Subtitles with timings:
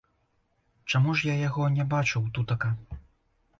[0.93, 2.75] Чаму ж я яго не бачыў тутака?